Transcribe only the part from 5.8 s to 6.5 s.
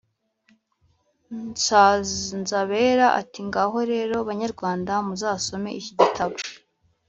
gitabo